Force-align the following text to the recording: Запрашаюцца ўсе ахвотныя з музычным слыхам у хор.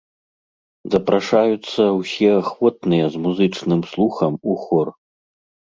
Запрашаюцца 0.95 1.83
ўсе 1.99 2.29
ахвотныя 2.41 3.05
з 3.17 3.25
музычным 3.27 3.81
слыхам 3.95 4.33
у 4.53 4.63
хор. 4.65 4.87